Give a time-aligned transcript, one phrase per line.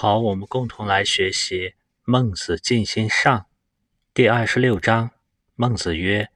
[0.00, 1.70] 好，我们共同来学习
[2.04, 3.36] 《孟子尽心上》
[4.14, 5.10] 第二十六章。
[5.56, 6.28] 孟子曰：“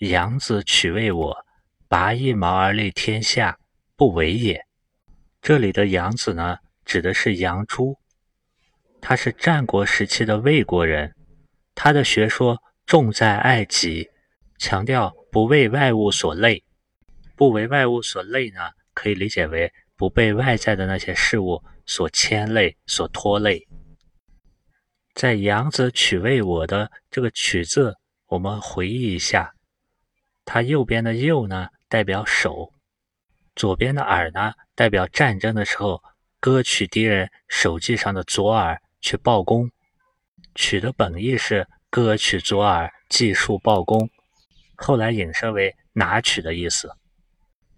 [0.00, 1.46] 杨子取谓我，
[1.88, 3.58] 拔一毛而立天下，
[3.96, 4.64] 不为也。”
[5.42, 7.98] 这里的杨子呢，指的是杨朱，
[9.02, 11.14] 他是战国时期的魏国人。
[11.74, 14.08] 他的学说重在爱己，
[14.56, 16.64] 强调不为外物所累。
[17.36, 21.62] 不为外物所累呢，可以理解为不被外在的那些事物。
[21.86, 23.66] 所牵累、所拖累，
[25.14, 29.52] 在“杨子取为我”的这个“取”字，我们回忆一下，
[30.44, 32.72] 它右边的“右”呢，代表手；
[33.54, 36.02] 左边的“耳”呢，代表战争的时候
[36.40, 39.70] 割取敌人手臂上的左耳去报功。
[40.54, 44.08] 取的本意是割取左耳，计数报功，
[44.76, 46.90] 后来引申为拿取的意思。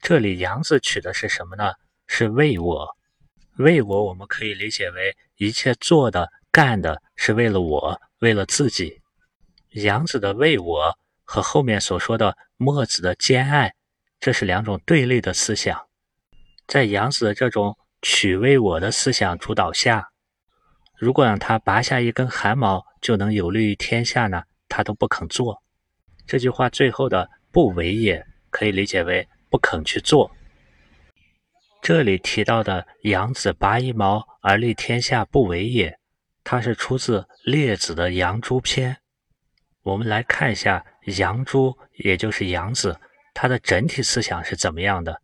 [0.01, 1.73] 这里“杨子取”的是什么呢？
[2.07, 2.97] 是为我。
[3.59, 9.01] 为我，我们可以理解为一切做的、干的是为了我，为了自己。
[9.71, 13.75] 杨子的为我和后面所说的墨子的兼爱，
[14.19, 15.87] 这是两种对立的思想。
[16.67, 20.09] 在杨子的这种取为我的思想主导下，
[20.97, 25.63] 如果让他拔下一根汗毛就能有利于天下呢，他都不肯做。
[26.27, 30.31] 这句话最后的不为也，可以理解为不肯去做。
[31.85, 35.99] 这里提到的“杨子拔一毛而立天下，不为也”，
[36.43, 38.95] 它是出自《列子》的《杨朱篇》。
[39.83, 40.83] 我们来看一下
[41.19, 42.99] 杨朱，也就是杨子，
[43.35, 45.21] 他的整体思想是怎么样的。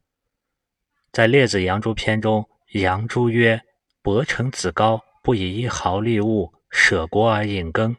[1.11, 3.62] 在《列子·杨朱篇》中，杨朱曰
[4.03, 7.94] ：“伯承子高，不以一毫利物，舍国而引耕；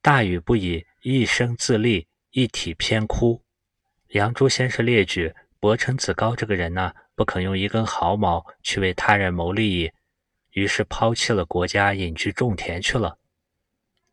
[0.00, 3.44] 大禹不以一生自立，一体偏枯。”
[4.10, 6.92] 杨朱先是列举伯承子高这个人呢。
[7.14, 9.92] 不肯用一根毫毛去为他人谋利益，
[10.52, 13.18] 于是抛弃了国家，隐居种田去了。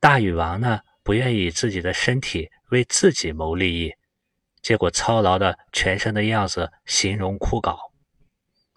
[0.02, 3.95] 大禹王呢，不愿意以自己的身体为自己谋利益，
[4.61, 7.76] 结果操劳的全身的样子形容枯槁。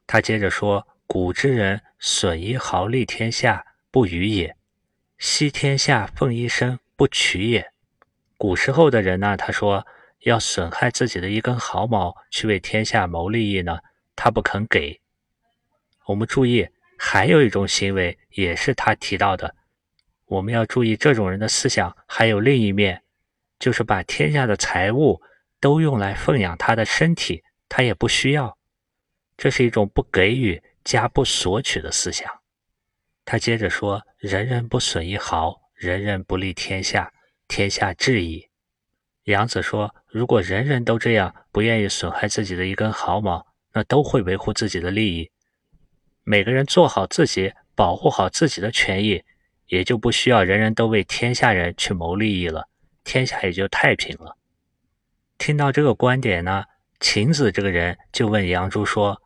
[0.06, 4.54] 他接着说：“古之人损一毫利天下，不与也；
[5.18, 7.72] 惜天下奉一身，不取也。”
[8.38, 9.84] 古时候的人呢，他说
[10.22, 13.78] 要损害自己的一根毫毛去为天下谋利益呢。
[14.14, 15.00] 他不肯给。
[16.06, 16.68] 我们注意，
[16.98, 19.54] 还有一种行为也是他提到的。
[20.26, 23.02] 我们要注意，这种人的思想还有另一面，
[23.58, 25.20] 就是把天下的财物
[25.60, 28.56] 都用来奉养他的身体，他也不需要。
[29.36, 32.30] 这是一种不给予加不索取的思想。
[33.24, 37.12] 他接着说：“人人不损一毫，人人不利天下，
[37.48, 38.48] 天下治矣。”
[39.24, 45.30] 杨子说：“如果人人都这样，不愿意损害自己的一根毫毛。”那都会维护自己的利益，
[46.24, 49.22] 每个人做好自己，保护好自己的权益，
[49.68, 52.68] 也就不需要人人都为天下人去谋利益了，
[53.02, 54.36] 天下也就太平了。
[55.38, 56.64] 听到这个观点呢，
[57.00, 59.22] 秦子这个人就问杨朱说：“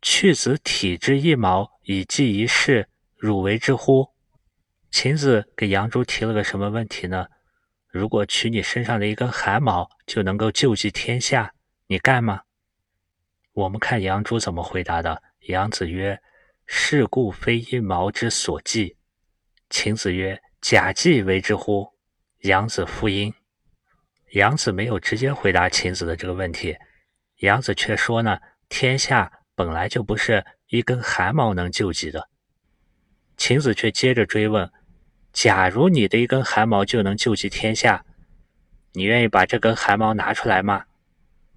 [0.00, 4.10] 去子体之一毛以济一世，汝为之乎？”
[4.92, 7.26] 秦子给杨朱提了个什么问题呢？
[7.92, 11.52] 如果取你身上的一根汗毛就能够救济天下，
[11.88, 12.40] 你干吗？
[13.52, 15.22] 我们看杨朱怎么回答的。
[15.40, 16.18] 杨子曰
[16.64, 18.96] ：“是故非一毛之所寄。”
[19.68, 21.92] 秦子曰：“假寄为之乎？”
[22.44, 23.34] 杨子复因。
[24.30, 26.74] 杨子没有直接回答秦子的这个问题，
[27.40, 28.38] 杨子却说呢
[28.70, 32.30] ：“天下本来就不是一根汗毛能救济的。”
[33.36, 34.72] 秦子却接着追问
[35.32, 38.04] ：“假如你的一根汗毛就能救济天下，
[38.92, 40.84] 你愿意把这根汗毛拿出来吗？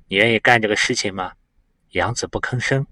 [0.07, 1.33] 你愿意干这个事情吗？”
[1.91, 2.85] 杨子不吭声，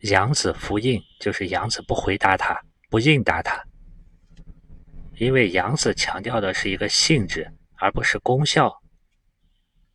[0.00, 2.60] 杨子不应，就是杨子不回答他，
[2.90, 3.64] 不应答他，
[5.18, 8.82] 因为杨子强调的是一个性质，而不是功效。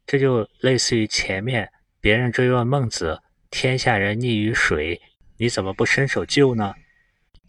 [0.05, 3.21] 这就类似于前面别人追问孟子
[3.51, 5.01] ：“天下人溺于水，
[5.35, 6.73] 你怎么不伸手救呢？”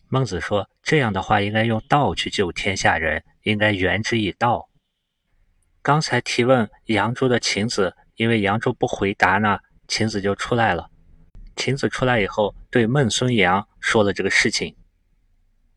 [0.08, 4.68] 孟子说：“这样的话，应该用道去救天下人，应该援之以道。”
[5.82, 9.58] 刚才提问杨朱的秦子，因为杨朱不回答呢。
[9.86, 10.90] 秦子就出来了。
[11.56, 14.76] 秦子出来以后，对孟孙阳说了这个事情。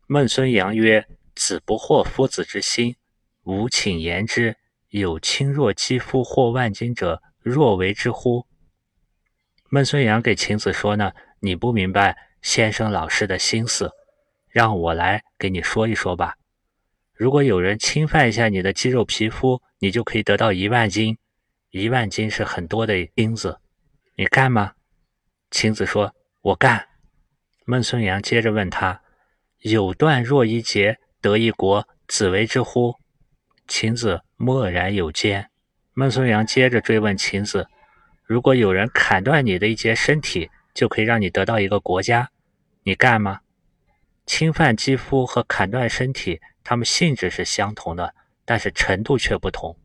[0.06, 2.96] 孟孙阳曰：“子不惑夫子之心，
[3.44, 4.56] 吾请言之。
[4.90, 8.46] 有轻若肌肤或万金者，若为之乎？”
[9.70, 13.90] 孟孙阳给秦子说呢：“你不明白先生老师的心思，
[14.52, 16.36] 让我来给你说一说吧。
[17.14, 21.18] 如果有人侵犯一下你的肌肉皮肤，你就可以得到一万金。
[21.70, 23.58] 一万金是很多的金子。”
[24.14, 24.74] 你干吗？
[25.50, 26.88] 秦子说：“我干。”
[27.64, 29.00] 孟孙阳接着问他
[29.60, 32.96] ：“有断若一节，得一国，子为之乎？”
[33.66, 35.48] 秦子默然有间。
[35.94, 37.68] 孟孙阳接着追问秦子
[38.26, 42.30] ：“如果有人砍断你的一节身体，就可以让你得到一个国家，
[42.82, 43.40] 你干吗？”
[44.34, 48.14] 侵犯肌肤和砍断身体，它们性质是相同的，
[48.46, 49.78] 但是程度却不同。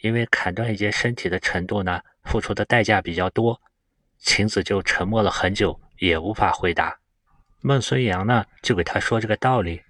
[0.00, 3.62] 因为砍断一节身体的程度呢，付出的代价比较多。
[4.18, 6.98] 晴子就沉默了很久，也无法回答。
[7.60, 9.80] 孟孙阳呢，就给他说这个道理：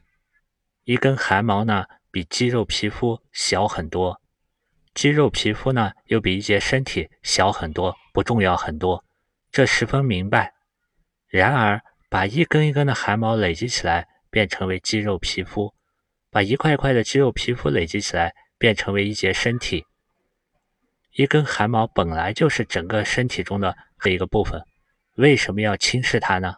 [0.84, 4.20] 一根汗毛呢，比肌肉皮肤小很多。
[4.92, 9.02] 肌肉皮肤呢，又比一节身体小很多，不重要很多，
[9.50, 10.52] 这十分明白。
[11.26, 15.72] 然而，把一根一根的汗毛累积起来，变成为肌肉皮肤；
[16.28, 19.86] 把一块块的肌肉皮肤累积起来，变成为一节身体。
[21.12, 24.60] 一根汗毛本来就是整个身体中的一个部分，
[25.14, 26.56] 为什么要轻视它呢？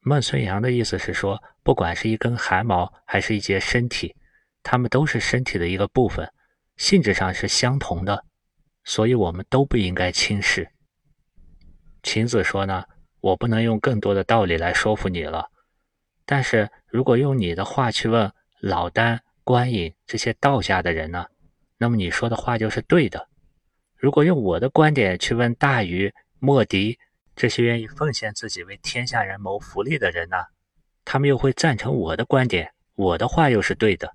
[0.00, 4.14] 孟孙阳的意思是说，不管是一根汗毛还是一节身体，
[4.62, 6.30] 它们都是身体的一个部分。
[6.76, 8.24] 性质上是相同的，
[8.82, 10.68] 所以我们都不应该轻视。
[12.02, 12.84] 秦子说呢，
[13.24, 15.50] 我不能用更多的道理来说服你了。
[16.26, 18.30] 但是如果用你的话去问
[18.60, 21.24] 老丹、关隐这些道家的人呢，
[21.78, 23.30] 那么你说的话就是对的。
[23.96, 26.98] 如果用我的观点去问大禹、莫迪
[27.34, 30.36] 这些愿意奉献自己为天下人谋福利的人呢，
[31.02, 34.12] 他们又会赞成我的观点，我的话又是对的。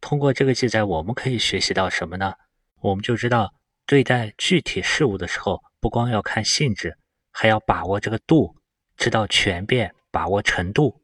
[0.00, 2.34] 通过这个记载，我们可以学习到什么呢？
[2.80, 3.54] 我们就知道，
[3.86, 6.96] 对待具体事物的时候，不光要看性质，
[7.40, 8.56] 还要把握这个度，
[8.96, 11.00] 知道权变，把握程度。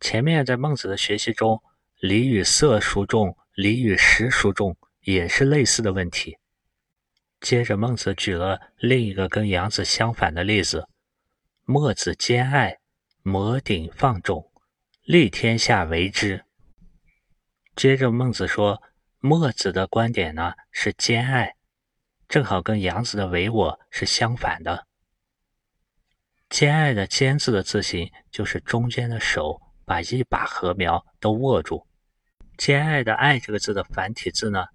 [0.00, 1.62] 前面在孟子的学习中，
[2.00, 6.36] 礼与色孰重，礼与食孰重，也是类似的问题。
[7.40, 10.88] 接着，孟子举了另一个跟杨子相反的例子：
[11.64, 12.80] 墨子兼爱，
[13.22, 14.50] 摩顶放踵，
[15.04, 16.44] 立天下为之。
[17.76, 18.82] 接着，孟子说
[19.22, 21.54] ：“墨子的观点呢是兼爱，
[22.28, 24.88] 正好跟杨子的唯我是相反的。
[26.52, 31.86] 兼爱的‘兼’字的字形就是中间的手把一把禾苗都握住；
[32.58, 34.66] 兼爱的‘爱’这个字的繁体字呢，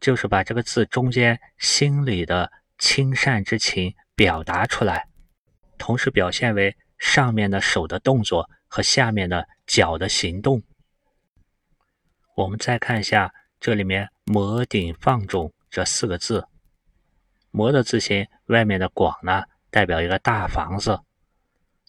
[0.00, 5.08] 就是把这个字中间心里的亲善之情表达出来，
[5.76, 10.62] 同时表现为上面的手的动作和下面的脚的行动。”
[12.34, 13.30] 我们再看一下
[13.60, 16.48] 这里面“摩顶放踵”这四个字
[17.52, 20.98] ，“摩”的字形外面的“广”呢，代表一个大房子，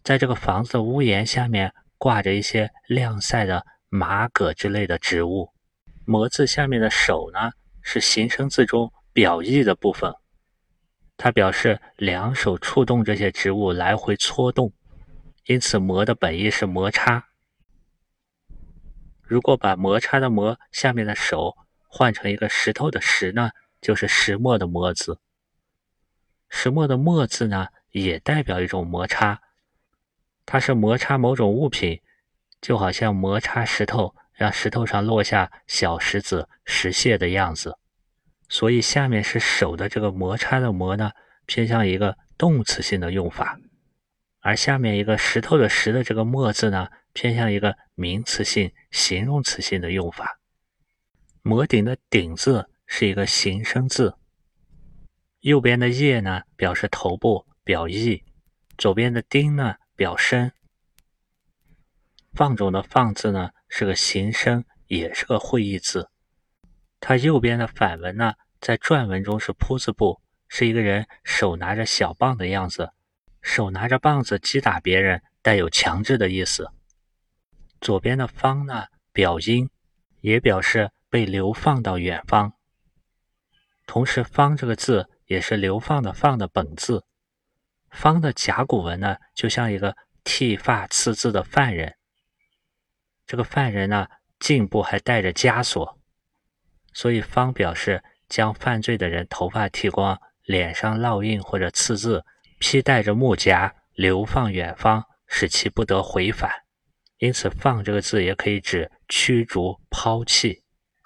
[0.04, 5.52] 在这个房子的屋檐下面挂着一些晾晒的马葛之类的植物。
[6.06, 7.52] “磨”字下面的手呢，
[7.82, 10.14] 是形声字中表意的部分，
[11.16, 14.74] 它表示两手触动这些植物来回搓动，
[15.46, 17.28] 因此“磨”的本意是摩擦。
[19.22, 21.56] 如果把摩擦的摩下面的手
[21.88, 25.20] 换成一个石头的石呢，就是石磨的磨字。
[26.50, 29.40] 石磨的磨字呢，也代表一种摩擦，
[30.52, 32.02] 它是摩擦某种物品，
[32.60, 37.78] 就好像摩擦石头，让石头上落下小石子、石屑的样子。
[38.50, 41.12] 所以下面是手的这个摩擦的摩呢，
[41.46, 43.58] 偏向一个动词性的用法，
[44.42, 46.90] 而下面一个石头的石的这个磨字呢。
[47.14, 50.40] 偏向一个名词性、形容词性的用法。
[51.42, 54.16] 摩顶的顶字是一个形声字，
[55.40, 58.24] 右边的叶呢表示头部，表意；
[58.78, 60.52] 左边的丁呢表身。
[62.34, 66.10] 放种的放字呢是个形声，也是个会意字。
[67.00, 72.90] 它右边的反文呢在篆文中是铺字部，是一个人手拿着小棒的样子，
[73.44, 76.72] 手拿着棒子击打别人，带有强制的意思。
[77.80, 79.70] 左边的方呢，表音，
[80.22, 82.54] 也表示被流放到远方。
[83.86, 87.06] 同时，方这个字也是流放的放的本字。
[87.92, 91.96] 方的甲骨文呢，就像一个剃发刺字的犯人。
[93.26, 94.08] 这个犯人呢，
[94.40, 96.00] 颈部还带着枷锁，
[96.94, 102.26] 所以方表示将犯罪的人头发剃光，脸上烙印或者刺字，
[102.60, 106.52] 披戴着木枷，流放远方，使其不得回返。
[107.20, 110.64] 因此，“放”这个字也可以指驱逐、抛弃。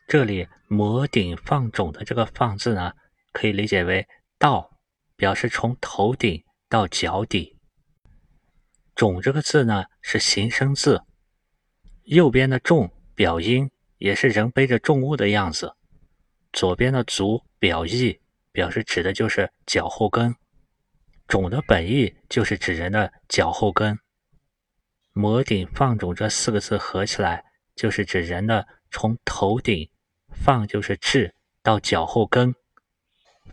[0.07, 2.93] 这里“摩顶放踵”的这个“放”字呢，
[3.33, 4.07] 可以理解为
[4.39, 4.79] “到”，
[5.17, 7.57] 表示从头顶到脚底。
[8.95, 11.03] “踵”这个字呢是形声字，
[12.03, 15.75] 右边的“重”表音，也是人背着重物的样子；
[16.53, 20.35] 左边的“足”表意，表示指的就是脚后跟。
[21.27, 23.97] “踵”的本意就是指人的脚后跟。
[25.11, 27.45] 摩顶放踵这四个字合起来，
[27.75, 29.89] 就是指人的从头顶
[30.29, 32.53] 放就是至到脚后跟，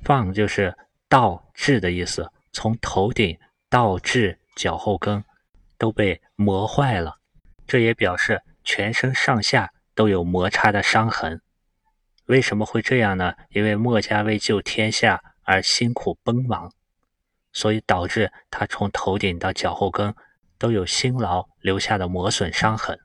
[0.03, 0.77] 放就是
[1.09, 5.25] 到至的意思，从头顶到至脚后跟
[5.79, 7.19] 都被磨坏了，
[7.67, 11.41] 这也表示全身上下都有摩擦的伤痕。
[12.27, 13.35] 为什么会这样呢？
[13.51, 16.73] 因为墨家为救天下而辛苦奔忙，
[17.53, 20.15] 所以导致他从头顶到脚后跟。
[20.59, 23.01] 都有辛劳留下的磨损伤痕。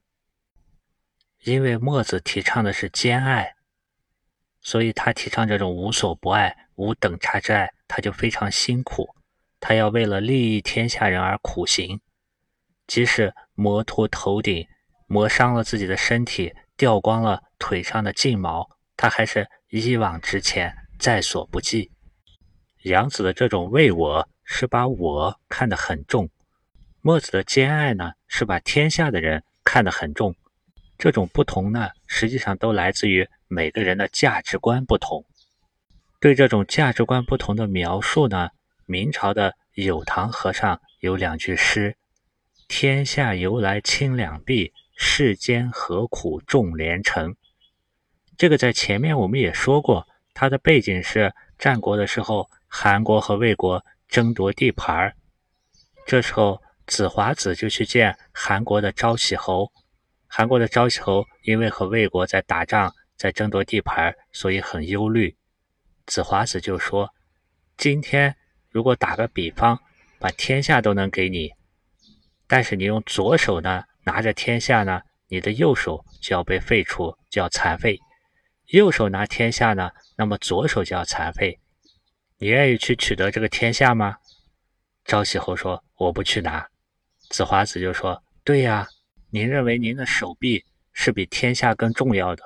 [1.41, 3.55] 因为墨子提倡的是兼爱，
[4.61, 9.09] 所以他提倡这种无所不爱、无等差之爱，他就非常辛苦。
[9.59, 11.99] 他要为了利益天下人而苦行，
[12.85, 14.67] 即使磨秃头顶、
[15.07, 21.91] 磨伤了自己的身体、掉光了腿上的劲毛，他还是一往直前，在所不计。
[22.83, 26.29] 杨子的这种为我是把我看得很重。
[27.01, 30.35] 墨子的兼爱呢，是把天下的人看得很重。
[30.97, 35.25] 这种不同呢，实际上都来自于每个人的价值观不同。
[36.19, 38.49] 对这种价值观不同的描述呢，
[38.87, 41.95] 明朝的有堂和尚有两句诗
[42.67, 47.35] ：“天下由来清两碧，世间何苦重连城。”
[48.37, 55.13] 这个在前面我们也说过，它的背景是战国的时候，韩国和魏国争夺地盘儿，
[56.07, 56.61] 这时候。
[56.87, 59.73] 子华子就去见韩国的昭喜侯，
[60.25, 65.35] 韩国的昭喜侯因为和魏国在打仗，在争夺地盘，所以很忧虑。
[66.05, 67.13] 子华子就说
[67.75, 68.37] ：“今天
[68.77, 69.79] 如果打个比方，
[70.19, 71.51] 把天下都能给你，
[72.45, 77.97] 但是你用左手呢拿着天下呢，你的右手就要被废除，叫残废；
[78.67, 81.57] 右手拿天下呢，那么左手就要残废。
[82.37, 84.17] 你愿意去取得这个天下吗？”
[85.05, 86.67] 昭喜侯说：“我不去拿。”
[87.31, 88.87] 子华子就说：“对呀，
[89.31, 92.43] 您认为您的手臂是比天下更重要的，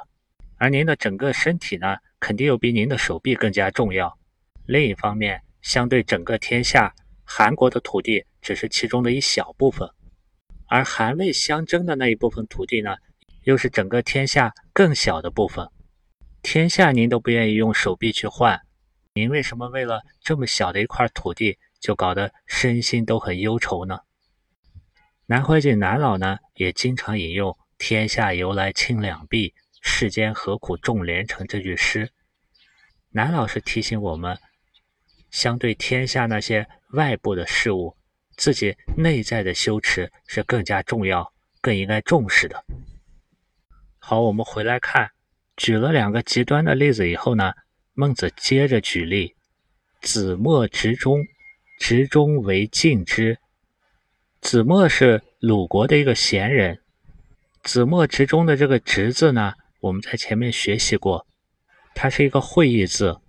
[0.56, 4.18] 而您的整个身体呢，肯定又比您的手臂更加重要。
[4.66, 9.90] 另一方面，相对整个天下，韩国的土地只是其中的一小部分，
[10.68, 12.96] 而韩魏相争的那一部分土地呢，
[13.44, 15.70] 又是整个天下更小的部分。
[16.42, 18.62] 天下您都不愿意用手臂去换，
[19.14, 24.00] 您为什么为了这么小的一块土地，就搞得身心都很忧愁呢？”
[25.28, 32.10] 南怀瑾南老呢，也经常引用“天下由来清两碧，世间何苦重连城”这句诗。
[33.12, 34.38] 南老师提醒我们，
[35.32, 37.96] 相对天下那些外部的事物，
[38.38, 42.64] 自己内在的修持是更加重要、更应该重视的。
[43.98, 45.10] 好，我们回来看，
[45.56, 47.54] 举了两个极端的例子以后呢，
[47.94, 49.36] 孟子接着举例
[50.02, 51.24] ：“子墨执中，
[51.80, 53.38] 执中为敬之。”
[54.42, 56.80] 子墨是鲁国的一个贤人。
[57.64, 61.28] 子墨执中的这个“执”字呢，我们在前面学习过，
[61.94, 63.21] 它是一个会意字。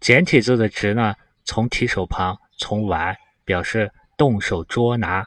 [0.00, 1.14] 简体字的“执”呢，
[1.44, 5.26] 从提手旁，从完，表示动手捉拿。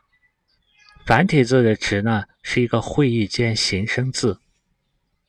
[1.05, 4.39] 繁体字的“执”呢，是一个会意兼形声字。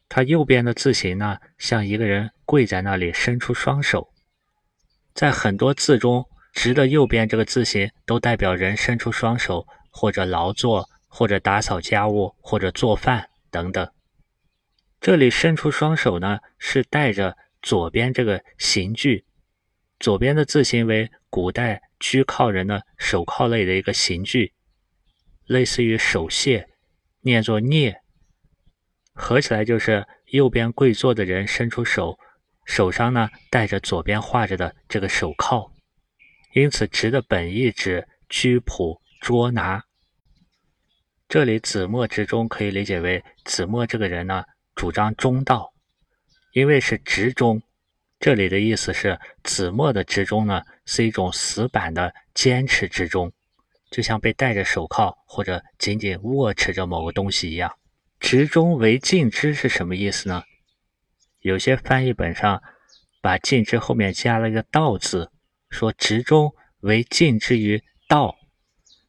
[0.08, 4.12] 它右边的字形呢，像一个人跪在那里，伸出双手。
[5.14, 6.26] 在很多字中。
[6.54, 13.90] 直的右边这个字形都代表人伸出双手，或者劳作，或者打扫家务，或者做饭等等。
[15.00, 19.24] 这里伸出双手呢，是带着左边这个刑具，
[20.02, 24.52] 左边的字形为古代居靠人的手铐类的一个刑具，
[25.46, 26.66] 类似于手械，
[27.20, 27.94] 念作蹑，
[29.14, 32.18] 合起来就是右边跪坐的人伸出手，
[32.66, 35.72] 手上呢带着左边画着的这个手铐。
[36.52, 39.84] 因此，直的本意指居仆捉拿。
[41.28, 44.42] 这里子墨之中可以理解为子墨这个人呢，
[44.74, 45.72] 主张中道，
[46.54, 47.62] 因为是直中。
[48.22, 53.32] 这里的意思是子墨的执中呢，是一种死板的坚持之中，
[53.90, 57.74] 就像被戴着手铐或者紧紧握持着某个东西一样。
[58.20, 60.44] 执中为尽之是什么意思呢？
[61.40, 62.62] 有些翻译本上
[63.20, 65.28] 把尽之后面加了一个道字。
[65.68, 68.36] 说执中为尽之于道，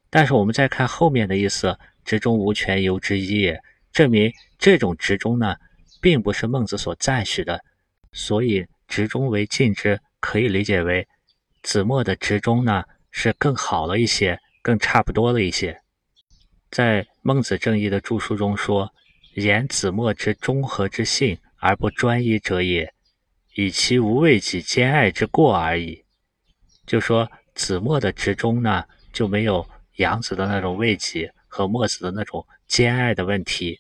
[0.10, 3.54] 但是我们再看后面的意思，执中无权由之一，
[3.92, 5.56] 证明这种执中呢，
[6.02, 7.64] 并不是孟子所赞许的。
[8.12, 11.08] 所以直中为尽之，可以理解为
[11.64, 15.82] 子墨的直中呢是更好了一些，更差不多了一些。
[16.70, 18.94] 在孟子正义的著书中说
[19.34, 22.94] ：“言子墨之中和之性而不专一者也，
[23.56, 26.06] 以其无畏己兼爱之过而已。”
[26.86, 33.80] 就说子墨的直中呢，就没有杨子的那种畏己和墨子的那种兼爱的问题。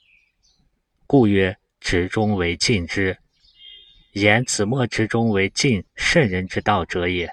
[1.06, 3.16] 故曰：执中为敬之，
[4.14, 7.32] 言子墨之中为敬圣人之道者也。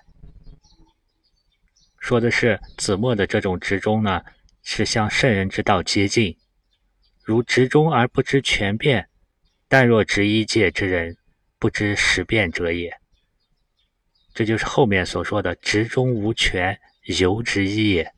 [1.99, 4.23] 说的是子墨的这种执中呢，
[4.63, 6.37] 是向圣人之道接近。
[7.23, 9.09] 如执中而不知全变，
[9.69, 11.19] 但若执一介之人，
[11.59, 12.99] 不知时变者也。
[14.33, 16.81] 这就是后面所说的“执中无权，
[17.19, 18.11] 犹执一也”。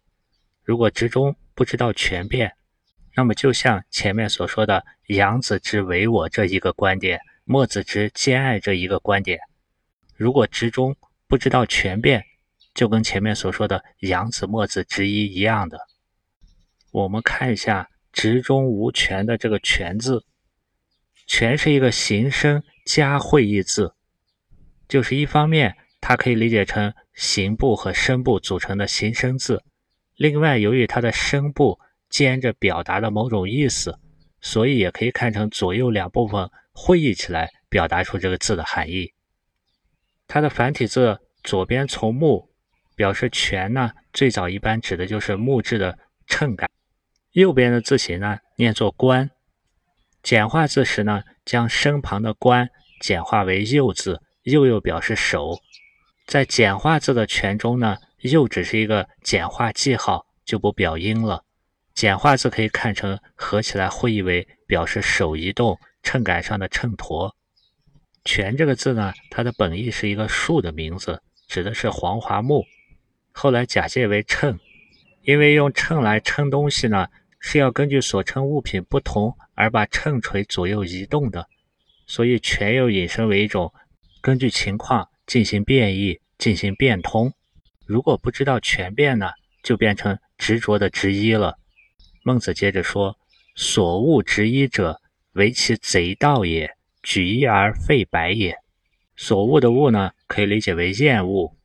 [0.62, 2.52] 如果执中不知道全变，
[3.16, 9.38] 那么就像前面所说的“杨子之唯我”这一个观点，墨子之兼爱这一个观点，
[10.16, 10.96] 如果执中
[11.26, 12.24] 不知道全变，
[12.74, 15.78] 就跟前面所说的杨子、墨子之一一样的。
[16.90, 20.24] 我们看一下“执中无权”的这个“权”字
[21.26, 23.94] ，“权”是一个形声加会意字，
[24.88, 29.62] 就是一方面它可以理解成形部和声部组成的形声字，
[30.16, 31.78] 另外由于它的声部。
[32.12, 33.98] 兼着表达的某种意思，
[34.42, 39.12] 所以也可以看成左右两部分会意起来，表达出这个字的含义。
[40.26, 42.48] 它的繁体字左边从木，
[42.96, 46.66] 表示权呢，最早一般指的就是木质的秤杆；
[47.32, 49.30] 右边的字形呢，念作官。
[50.22, 52.68] 简化字时呢，将身旁的官
[53.00, 55.58] 简化为右字，右右表示手。
[56.26, 61.44] 在简化字的权中呢，右只是一个简化记号，就不表音了。
[61.92, 67.32] 简化字可以看成合起来会意为表示手移动秤杆上的秤砣。
[68.24, 72.64] 权这个字呢，它的本意是一个树的名字，指的是黄华木，
[73.32, 74.58] 后来假借为秤，
[75.22, 77.08] 因为用秤来称东西呢，
[77.40, 81.48] 是要根据所称物品不同而把秤锤左右移动的，
[82.06, 83.72] 所以权又引申为一种
[84.20, 87.32] 根据情况进行变异、进行变通。
[87.86, 89.30] 如果不知道权变呢，
[89.64, 91.58] 就变成执着的执一了。
[92.22, 93.18] 孟子接着说
[93.56, 95.00] ：“所恶执一者，
[95.32, 96.76] 为其贼道也。
[97.02, 98.56] 举一而废百也。
[99.16, 101.56] 所恶的恶呢，可以理解为厌恶。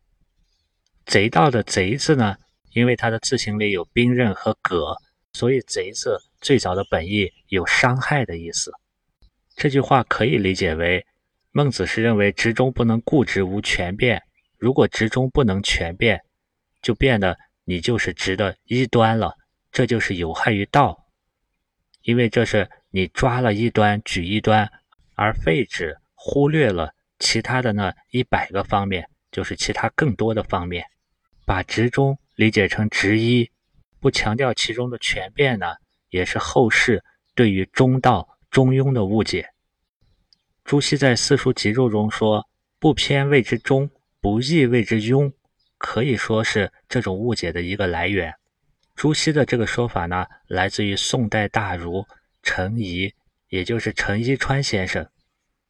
[1.05, 2.37] 贼道的贼字呢，
[2.71, 4.97] 因为它的字形里有兵刃和戈，
[5.33, 8.71] 所以贼字最早的本意有伤害的意思。
[9.55, 11.05] 这句话可以理解为，
[11.51, 14.21] 孟子是认为执中不能固执无权变。
[14.57, 16.21] 如果执中不能全变，
[16.81, 19.35] 就变得你就是执的一端了。”
[19.71, 21.05] 这就是有害于道，
[22.01, 24.71] 因为这是你抓了一端举一端，
[25.15, 30.85] 而废止忽略了其他的那一百个方面，就是其他更多的方面。
[31.45, 33.49] 把执中理解成执一，
[33.99, 35.75] 不强调其中的全变呢，
[36.09, 37.03] 也是后世
[37.35, 39.49] 对于中道中庸的误解。
[40.63, 42.45] 朱熹在《四书集注》中说
[42.79, 45.31] ：“不偏谓之中，不义谓之庸”，
[45.79, 48.33] 可以说是这种误解的一个来源。
[48.93, 52.05] 朱熹的这个说法呢，来自于宋代大儒
[52.49, 53.13] 程颐，
[53.49, 55.09] 也就是程一川先生。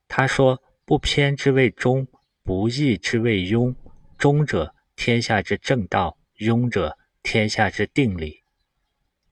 [0.07, 2.07] 他说：“不偏之谓中，
[2.43, 3.75] 不义之谓庸。
[4.15, 8.43] 中者，天下之正道；庸者，天下之定理。”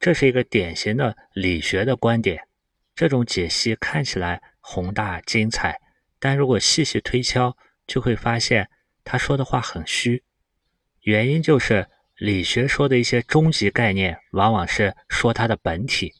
[0.01, 2.47] 这是一个典型的理学的观点。
[2.95, 5.79] 这种解析看起来宏大精彩，
[6.19, 7.55] 但如果细细推敲，
[7.85, 8.67] 就会发现
[9.03, 10.23] 他说的话很虚。
[11.01, 11.87] 原因就是。
[12.17, 16.13] 理学说的一些终极概念，往往是说它的本体，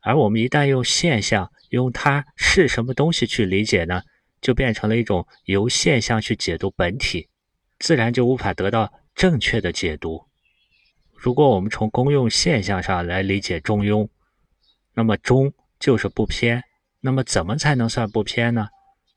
[0.00, 4.02] 而我们一旦用现象，用它是什么东西去理解呢，
[4.40, 7.28] 就变成了一种由现象去解读本体，
[7.78, 10.24] 自然就无法得到正确的解读。
[11.14, 14.08] 如果我们从公用现象上来理解中庸，
[14.94, 16.62] 那么中就是不偏，
[17.00, 18.68] 那么怎么才能算不偏呢？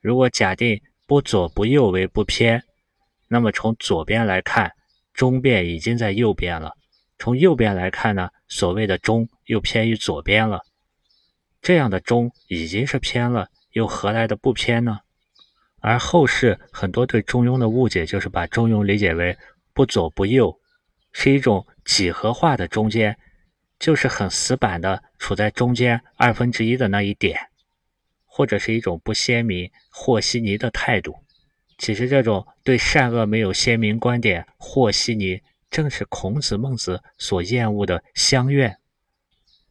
[0.02, 2.63] 如果假定不左不右为不偏，
[3.28, 4.72] 那么从左边来看。
[5.13, 6.72] 中变已经在右边了，
[7.20, 10.62] 从右边来看呢，所谓的中又偏于左边了。
[11.62, 15.00] 这样的中已经是偏了，又何来的不偏呢？
[15.80, 19.38] 而后世很多对中庸的误解，就是把中庸理解为
[19.74, 20.60] 不左不右，
[21.12, 23.17] 是一种几何化的中间，
[23.80, 27.39] 就是很死板的处在中间二分之一的那一点，
[28.26, 31.15] 或者是一种不鲜明、和稀泥的态度。
[31.78, 38.78] 其实，这种对善恶没有鲜明观点，和稀泥，正是孔子、孟子所厌恶的相怨。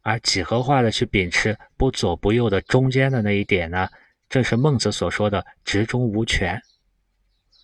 [0.01, 3.87] 而几何化的去秉持不左不右的中间的那一点呢，
[4.29, 6.61] 正是孟子所说的执中无权。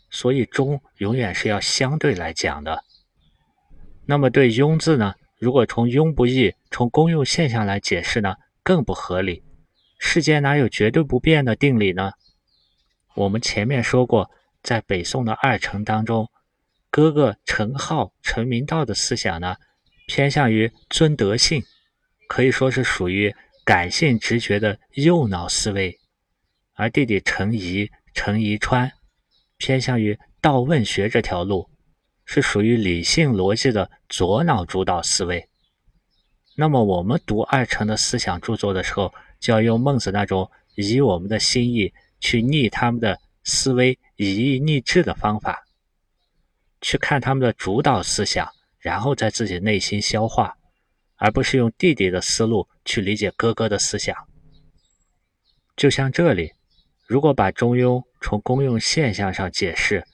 [0.10, 2.84] 所以，中永远是要相对来讲的。
[4.06, 5.15] 那么，对庸字呢？
[5.39, 9.43] 如果从庸不义、从公用现象来解释呢，更不合理。
[10.00, 12.12] 世间哪有绝对不变的定理呢？
[13.15, 14.32] 我们前面说过。
[14.63, 16.30] 在北宋的二程当中，
[16.89, 19.56] 哥哥程颢、程明道的思想呢，
[20.08, 21.63] 偏向于尊德性，
[22.28, 25.98] 可以说是属于感性直觉的右脑思维，
[26.74, 28.92] 而弟弟程颐、程颐川
[29.58, 31.70] 偏向于道问学这条路，
[32.26, 35.48] 是属于理性逻辑的左脑主导思维。
[36.56, 45.63] 那么我们读二程的思想著作的时候，就要用孟子那种以我们的心意去逆他们的思维，以意逆志的方法，
[46.82, 50.58] 去看他们的主导思想，然后在自己内心消化。
[51.18, 54.16] 而不是用弟弟的思路去理解哥哥的思想。
[55.76, 56.54] 就像这里，
[57.08, 60.06] 如果把中庸从功用现象上解释，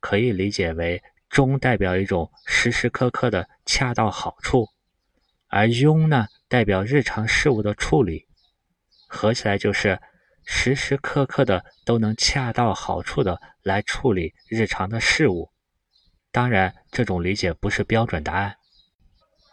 [0.00, 4.68] 可以理解为中代表一种时时刻刻的恰到好处，
[5.48, 8.26] 而庸呢代表日常事物的处理，
[9.06, 10.00] 合起来就是
[10.44, 15.50] 时时刻刻的都能恰到好处的来处理日常的事物。
[16.30, 18.56] 当然，这种理解不是标准答案。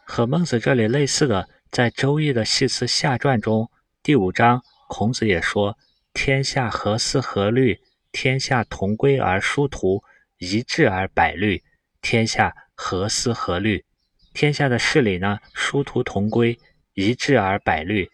[0.09, 3.69] 和孟子这里类似的，在《周易》的系辞下传中
[4.01, 5.77] 第五章，孔子也说
[6.13, 7.79] ：“天下何思何虑？
[8.11, 10.01] 天下同归而殊途，
[10.39, 11.61] 一致而百虑。
[12.01, 13.85] 天下何思何虑？
[14.33, 16.57] 天下的事理呢，殊途同归，
[16.95, 18.09] 一致而百虑。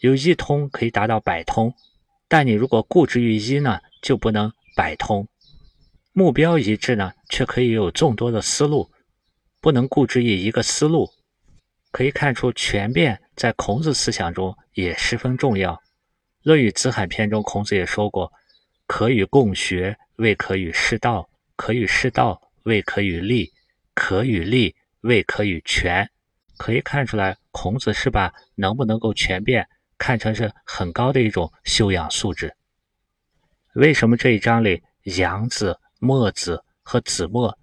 [0.00, 1.72] 有一通可以达到百通，
[2.28, 5.26] 但你如果固执于一呢，就不能百通。
[6.12, 8.90] 目标一致呢，却可以有众多的思路，
[9.62, 11.10] 不能固执于一个思路。”
[11.90, 15.74] 可以看出，权变在孔子思想中也十分重要。
[16.42, 18.32] 《论语子罕篇》中，孔子也说过
[18.86, 23.50] ：“可与共学，未可与适道；可与适道，未可与利；
[23.94, 26.08] 可与利，未可与权。”
[26.58, 32.54] 可以看出来，孔子是把能不能够权变看成是很高的一种修养素质。
[33.74, 37.56] 为什么这一章里杨子、墨子和子墨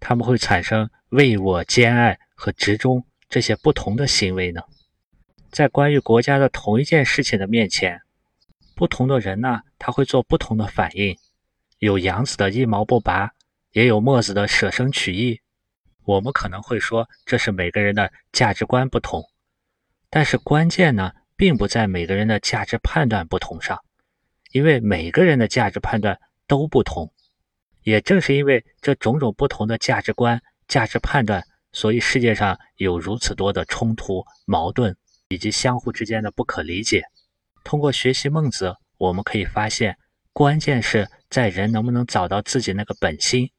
[0.00, 3.06] 他们会产生为我兼爱和执中？
[3.34, 4.62] 这些不同的行为呢，
[5.50, 8.00] 在关于国家的同一件事情的面前，
[8.76, 11.18] 不同的人呢，他会做不同的反应。
[11.80, 13.32] 有杨子的一毛不拔，
[13.72, 15.40] 也有墨子的舍生取义。
[16.04, 19.24] 我们可能会说，这是每个人的价值观不同。
[20.08, 23.80] 但是关键呢，并不在每个人的价值判断不同上，
[24.52, 27.12] 因为每个人的价值判断都不同。
[27.82, 31.44] 也正是因为这种种不同的价值观、价值判断。
[31.74, 34.96] 所以世界上有如此多的冲突、矛盾，
[35.28, 37.02] 以及相互之间的不可理解。
[37.64, 39.98] 通过学习孟子，我们可以发现，
[40.32, 43.50] 关键是在人能不能找到自己那个本心。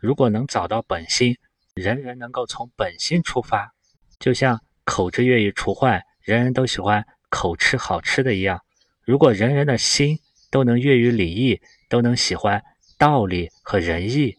[0.00, 1.36] 如果能找到本心，
[1.74, 3.70] 人人能够从本心出发，
[4.18, 8.60] 就像口之悦于除患，人人都喜欢口吃好吃的一样。
[9.04, 10.18] 如果人人的心
[10.50, 12.60] 都能悦于礼义，都能喜欢
[12.98, 14.36] 道理和仁义，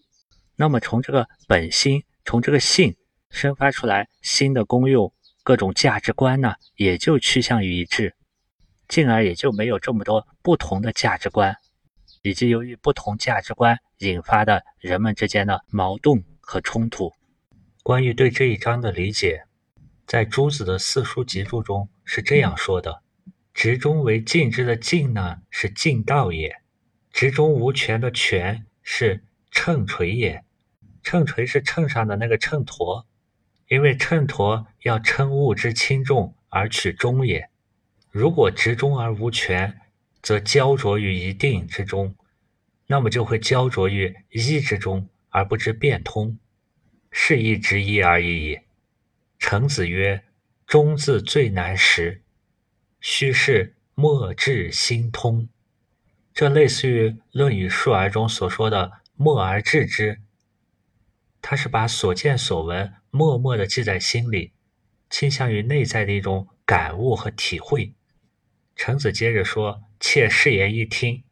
[0.57, 2.93] 那么从这个本心，从这个性。
[3.31, 8.13] 生发出来新的功用，各种价值观呢，也就趋向于一致，
[8.87, 11.55] 进而也就没有这么多不同的价值观，
[12.21, 17.13] 以及由于不同价值观引发的人们之间的矛盾和冲突。
[17.81, 19.45] 关于对这一章的理解，
[20.05, 23.01] 在朱子的《四书集注》中是这样说的
[23.55, 26.51] ：“直中为尽之的尽呢，是尽道也；
[27.11, 30.43] 直中无权的权是秤锤也。
[31.01, 33.05] 秤锤是秤上的那个秤砣。”
[33.71, 37.49] 因为秤砣要称物之轻重而取中也。
[38.09, 39.79] 如果执中而无权，
[40.21, 42.13] 则焦灼于一定之中，
[42.87, 46.37] 那么就会焦灼于一之中而不知变通，
[47.11, 48.59] 是一之一而已矣。
[49.39, 50.21] 程子曰
[50.67, 52.21] ：“中字最难识，
[52.99, 55.47] 须是莫至心通。”
[56.35, 60.19] 这类似于《论语述而》中所说的“默而知之”。
[61.41, 64.53] 他是把所见所闻默默地记在心里，
[65.09, 67.93] 倾向于内在的一种感悟和体会。
[68.73, 71.23] 程子接着说：“妾誓言一听，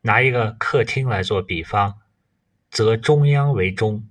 [0.00, 2.00] 拿一个客厅来做比方，
[2.70, 4.02] 则中央为中；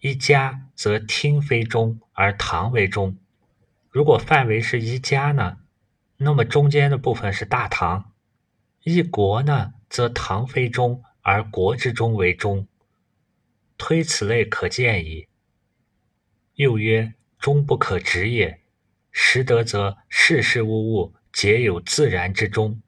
[0.00, 3.16] 一家则厅非中而堂为中。
[3.88, 5.60] 如果范围是一家呢，
[6.18, 8.12] 那么中间的部分是大堂；
[8.82, 12.68] 一国呢，则堂非中而国之中为中。”
[13.78, 15.27] 推此类可见矣。
[16.58, 18.62] 又曰：终不可直也。
[19.12, 22.82] 实德则事事物物皆有自然之中，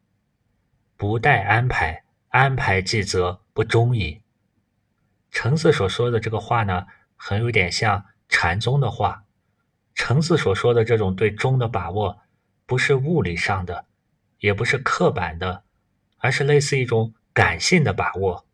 [0.97, 4.23] 不待安排，安排既则不忠矣。
[5.31, 9.25] 程子所说的这个话呢，很有点像禅宗的话。
[9.95, 12.23] 程子所说的这种对忠的把握，
[12.67, 13.87] 不是物理上的，
[14.41, 15.63] 也不是刻板的，
[16.19, 18.45] 而是类似一种感性的把握。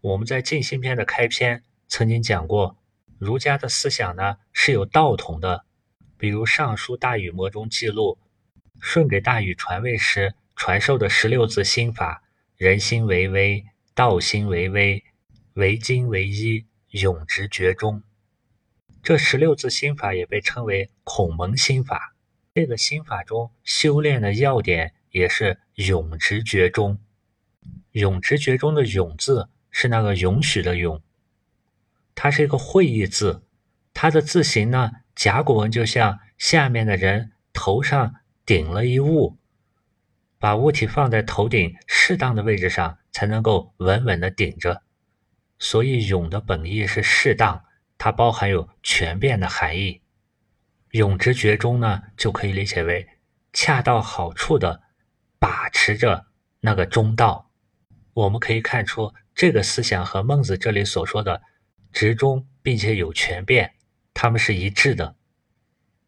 [0.00, 2.78] 我们在静心篇的开篇曾经讲过，
[3.18, 5.64] 儒家的思想呢是有道统的，
[6.18, 8.18] 比如《尚书大禹谟》中记录，
[8.82, 12.22] 舜给大禹传位时传授的十六字心法：
[12.56, 15.02] 人心为微，道心为微，
[15.54, 18.02] 为精为一，永直觉中。
[19.02, 22.14] 这十六字心法也被称为孔蒙心法。
[22.52, 26.98] 这个心法中修炼的要点也是永直觉中。
[27.92, 31.00] 永直觉中的“永”字是那个允许的“永”，
[32.16, 33.44] 它是一个会意字。
[33.94, 39.38] 它的字形呢，甲骨文就像下面的人头上顶了一物，
[40.38, 44.82] 把物体放在头顶适当的位置上，才能够稳稳的顶着。
[45.58, 47.64] 所以“勇”的本意是适当，
[47.96, 50.02] 它包含有全变的含义。
[50.90, 53.08] 勇直觉中呢，就可以理解为
[53.52, 54.82] 恰到好处的
[55.38, 56.26] 把持着
[56.60, 57.50] 那个中道。
[58.12, 61.40] 我们可以看出，这个思想和孟子这里所说的
[61.92, 63.72] “直中并且有权变”，
[64.14, 65.16] 他们是一致的。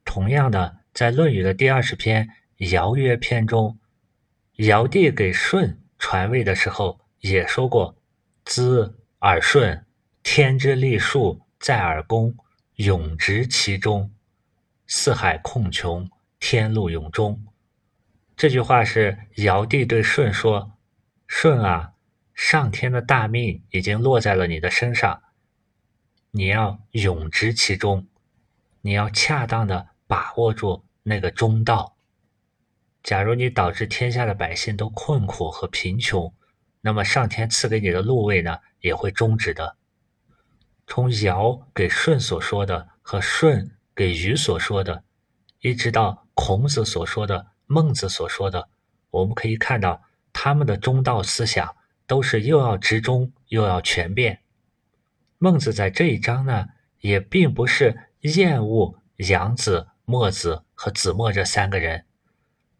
[0.04, 2.28] 同样的，在《论语》的第二十篇
[2.70, 3.78] 《尧曰篇》中，
[4.56, 7.96] 尧帝给舜传位的时候也说过
[8.44, 9.84] ：“兹耳顺，
[10.22, 12.34] 天之利数在耳躬，
[12.76, 14.10] 永直其中，
[14.86, 16.08] 四海控穷，
[16.40, 17.44] 天路永中。”
[18.36, 20.72] 这句话是尧帝对舜说
[21.28, 21.92] ：“舜啊！”
[22.34, 25.22] 上天的大命已经落在了你的身上，
[26.30, 28.06] 你要永执其中，
[28.80, 31.96] 你要恰当的把握住那个中道。
[33.02, 36.32] 假如你导致天下的百姓都困苦和贫穷，
[36.80, 39.76] 那么上天赐给你的禄位呢，也会终止的。
[40.86, 45.04] 从尧给舜所说的和舜给禹所说的，
[45.60, 48.68] 一直到孔子所说的、孟子所说的，
[49.10, 51.74] 我们可以看到他们的中道思想。
[52.08, 54.40] 都是又要直中又要全变。
[55.38, 56.66] 孟子在这一章呢，
[57.00, 62.04] 也并不是厌恶杨子、墨子和子墨这三个人，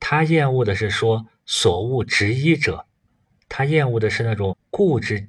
[0.00, 2.86] 他厌恶的是说所恶执一者，
[3.48, 5.28] 他厌恶的是那种固执。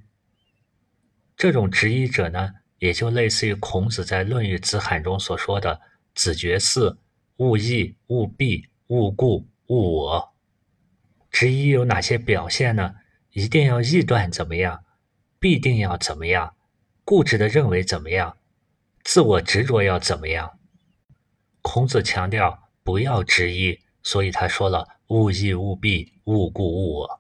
[1.38, 5.80] 这种执一者呢，也就类似于孔子在《论语子罕》中所说的
[6.16, 6.98] “子绝嗣，
[7.38, 10.34] 勿义，勿弊，勿固，勿我”。
[11.30, 12.96] 执一有哪些表现呢？
[13.34, 14.84] 一定要臆断怎么样，
[15.40, 16.56] 必定要怎么样，
[17.10, 18.38] 固执的认为怎么样，
[19.04, 20.60] 自我执着要怎么样。
[21.64, 27.20] 孔子强调不要执一，所以他说了勿意勿弊勿固勿我。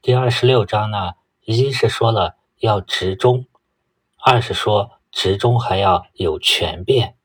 [0.00, 3.46] 第二十六章呢，一是说了要执中，
[4.24, 7.16] 二是说执中还要有权变。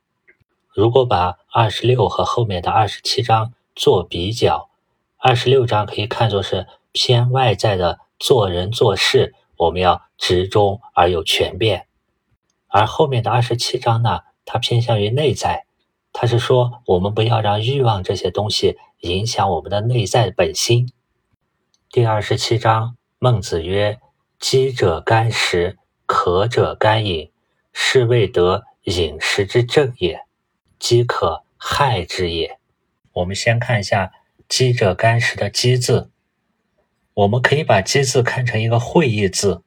[0.73, 4.71] 如果把二十六和后面的二十七章做比较，
[5.17, 7.99] 二十六章可以看作是偏外在的。
[8.19, 11.81] 做人做事，我们要直中而有全变；
[12.67, 15.65] 而后面的二十七章呢，它偏向于内在，
[16.11, 20.91] 它是说我们不要让欲望这些东西影响我们的内在本心。
[21.89, 23.99] 第二十七章，孟子曰
[24.39, 27.31] ：“饥者干食，渴者干饮，
[27.71, 30.21] 是谓得饮食之正也。
[30.79, 32.57] 饥可害之也。”
[33.13, 34.11] 我们先看一下
[34.49, 36.09] “饥者干食”的“饥”字。
[37.15, 39.63] 我们可以把“鸡”字看成一个会意字，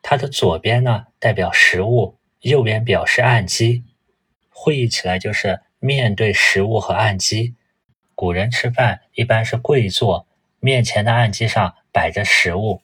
[0.00, 3.84] 它的左边呢代表食物，右边表示按机。
[4.48, 7.54] 会意起来就是面对食物和按机。
[8.14, 10.26] 古人吃饭一般是跪坐，
[10.60, 12.80] 面前的按机上摆着食物。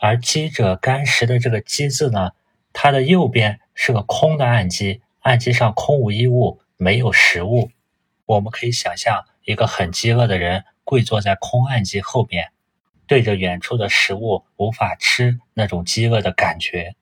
[0.00, 2.32] 而“饥者干食”的这个“饥”字呢，
[2.72, 7.70] 它的右边是个空的按机，按机上空无一物，没有食物。
[8.26, 12.50] 我们可以想象一个很饥饿的人跪坐在空案机后面。
[13.08, 16.94] 对着远处的食物无法吃那种饥饿的感觉。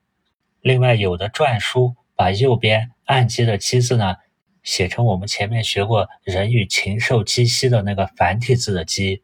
[0.63, 4.17] 另外，有的篆书把右边按机的“机”字呢，
[4.63, 9.23] 写成我们前面学过“人与禽兽鸡息”的那个繁体字的“鸡”。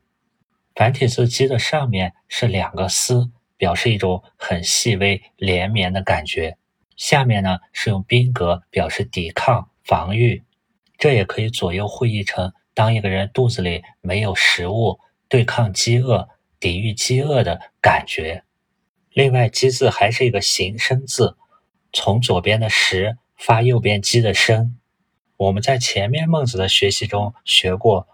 [0.75, 6.57] 繁体字“鸡”的上面是两个丝，表示一种很细微连绵的感觉。
[6.97, 10.43] 下面呢是用宾格表示抵抗、防御。
[10.99, 16.29] 这也可以左右会译成：当一个人肚子里没有食物，对抗饥饿。
[16.63, 18.45] 抵御饥饿的感觉。
[19.13, 21.37] 另外，“饥”字还是一个形声字，
[21.93, 24.79] 从左边的“食”发右边“鸡”的声。
[25.37, 28.07] 我们在前面孟子的学习中学过，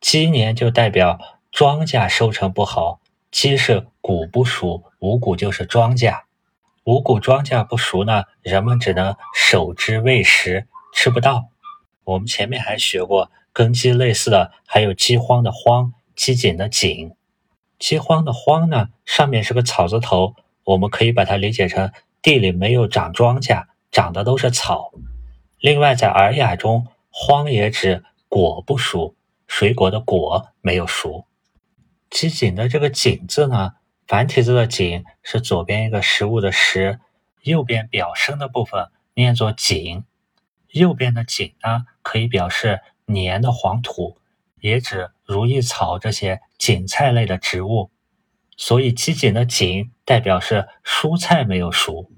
[0.00, 1.18] 鸡年就代表
[1.50, 3.00] 庄稼收成不好。
[3.32, 6.20] 鸡是谷不熟，五谷就是庄稼。
[6.84, 11.48] 五谷庄稼不熟呢，人们只能守之喂食，吃不到。
[12.04, 17.12] 我们前面还学过，跟鸡类似的还有饥荒的“荒”，饥馑的“馑”。
[17.78, 20.34] 饥荒的荒呢，上面是个草字头，
[20.64, 24.92] 我们可以把它理解成地里没有长庄稼，长的都是草。
[25.58, 29.14] 另外，在《尔雅》中，荒也指果不熟，
[29.46, 31.26] 水果的果没有熟。
[32.10, 33.74] 饥馑的这个馑字呢，
[34.06, 37.00] 繁体字的馑是左边一个食物的食，
[37.42, 40.04] 右边表声的部分念作井。
[40.70, 44.18] 右边的井呢，可以表示黏的黄土，
[44.66, 47.90] 也指如意草这些锦菜类的植物。
[48.56, 52.10] 所以饥馑的馑代表是蔬菜没有熟。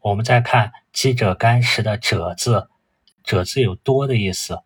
[0.00, 2.68] 我们再看饥者干食的者字，
[3.22, 4.60] 者字有多的意思，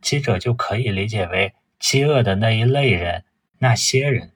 [0.00, 3.24] 饥者就可以理解为饥饿的那一类人。
[3.58, 4.32] 那些人，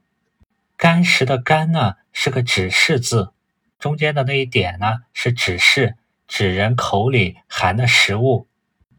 [0.77, 3.33] 干食的干呢是个指示字，
[3.79, 5.97] 中间的那一点呢是指示，
[6.29, 8.49] 指人口里含的食物。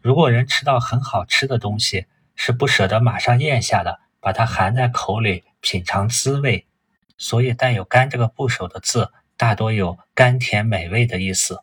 [0.01, 6.67] 如果人吃到很好吃的东西，是不舍得马上咽下的，把它含在口里品尝滋味。
[7.17, 11.61] 所以带有甘这个部首的字，大多有甘甜美味的意思。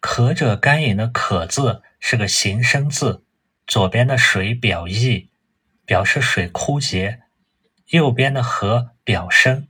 [0.00, 3.24] 渴者甘饮的渴字是个形声字，
[3.66, 5.30] 左边的水表意，
[5.86, 7.22] 表示水枯竭。
[7.88, 9.68] 右边的和表声，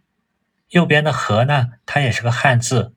[0.70, 2.94] 右边的和呢，它也是个汉字，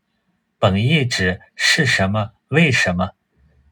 [0.58, 3.12] 本意指是什么，为什么，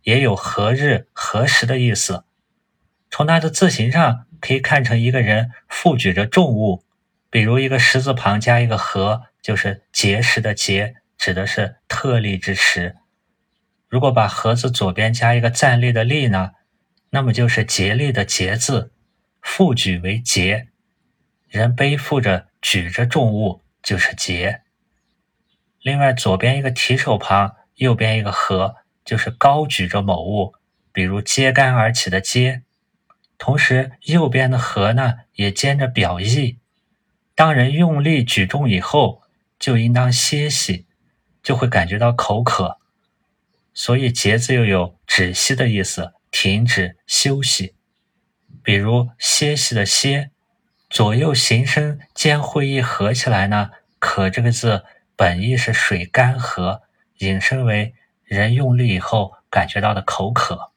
[0.01, 2.25] 也有何日何时的意思。
[3.15, 6.83] 从它的字形上可以看成一个人负举着重物，
[7.29, 12.97] 比如一个石字旁加一个和，就是节食的结，指的是特立之时。
[13.87, 16.51] 如果把和字左边加一个站立的立呢，
[17.11, 18.91] 那么就是竭力的竭字，
[19.41, 20.67] 负举为竭。
[21.47, 24.63] 人背负着、举着重物，就是竭。
[25.81, 28.75] 另外，左边一个提手旁，右边一个和，
[29.05, 30.55] 就是高举着某物，
[30.91, 32.63] 比如揭竿而起的揭。
[33.37, 36.57] 同时，右边的合呢，也兼着表意。
[37.35, 39.21] 当人用力举重以后，
[39.59, 40.85] 就应当歇息，
[41.43, 42.77] 就会感觉到口渴。
[43.73, 47.75] 所以，节字又有止息的意思，停止休息。
[48.63, 50.31] 比如歇息的歇。
[50.87, 56.81] 左右形声兼会意合起来呢，渴这个字本意是水干涸，
[57.17, 60.71] 引申为人用力以后感觉到的口渴。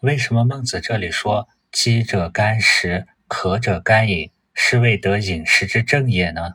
[0.00, 6.54] 为什么孟子这里说饥者干食，渴者干饮，是为得饮食之正也呢？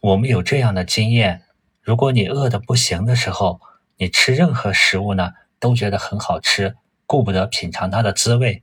[0.00, 1.40] 我们有这样的经验：
[1.80, 3.62] 如果你饿得不行的时候，
[3.96, 6.76] 你吃任何食物呢，都觉得很好吃，
[7.06, 8.60] 顾不得品尝它的滋味；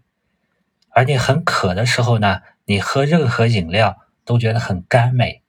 [0.90, 2.42] 而你很渴的时候呢？
[2.66, 5.42] 你喝任何饮料都觉得很甘美，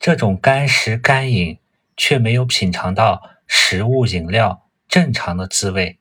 [0.00, 1.58] 这种干食干饮
[1.98, 5.99] 却没有品尝到食物饮料正常的滋味，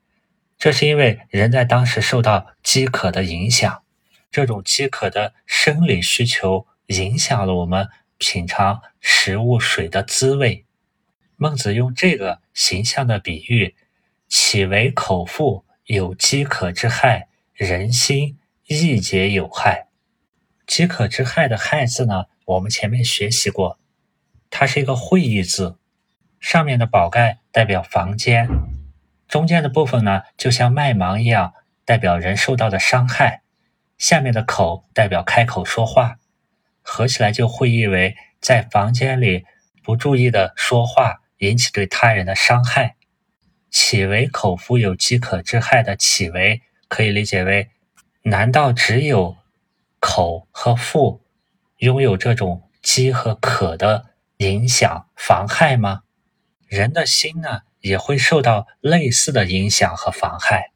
[0.60, 3.82] 这是因为人在当时受到饥渴的影响，
[4.30, 10.66] 这种饥渴的生理需求影响了我们品尝食物水的滋味。
[11.38, 13.74] 孟子用这个形象的比喻，
[14.28, 19.88] 岂为口腹有饥渴之害，人心亦皆有害。
[20.68, 22.26] 饥渴之害的害字呢？
[22.44, 23.80] 我们前面学习过，
[24.50, 25.78] 它是一个会意字，
[26.42, 28.50] 上面的宝盖代表房间，
[29.30, 31.54] 中间的部分呢就像麦芒一样，
[31.86, 33.44] 代表人受到的伤害，
[33.98, 36.18] 下面的口代表开口说话，
[36.82, 39.46] 合起来就会意为在房间里
[39.84, 42.96] 不注意的说话，引起对他人的伤害。
[43.70, 47.70] 岂为口腹有饥渴之害的岂为，可以理解为，
[48.24, 49.38] 难道只有？
[50.02, 51.26] 口和腹
[51.80, 54.06] 拥有这种饥和渴的
[54.38, 56.04] 影响妨害吗？
[56.68, 60.72] 人的心呢也会受到类似的影响和妨害。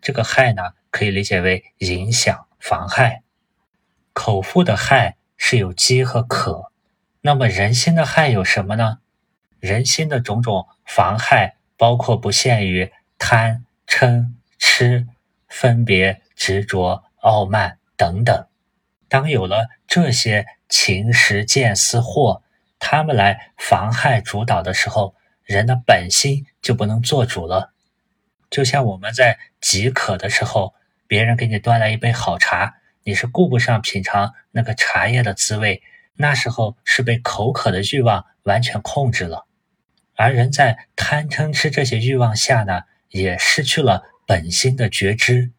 [0.00, 3.22] 这个害呢可以理解为影响、妨害。
[4.12, 6.70] 口腹的害是有饥和渴，
[7.22, 8.98] 那么人心的害有什么呢？
[9.58, 15.06] 人心的种种妨害包括不限于贪、嗔、痴、
[15.48, 18.46] 分别、执着、傲慢等等。
[19.08, 22.42] 当有了这些情识见思惑，
[22.78, 27.72] 他们来妨害主导的时候，人的本心就不能做主了。
[28.50, 30.74] 就像我们在饥渴的时候，
[31.06, 35.82] 别人给你端来一杯好茶，你是顾不上品尝那个茶叶的滋味，
[36.14, 39.46] 那时候是被口渴的欲望完全控制了。
[40.14, 45.50] 而人在贪嗔痴这些欲望下呢，也失去了本心的觉知。